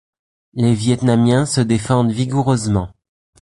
Les 0.55 0.73
Vietnamiens 0.73 1.45
se 1.45 1.61
défendent 1.61 2.09
vigoureusement. 2.09 2.91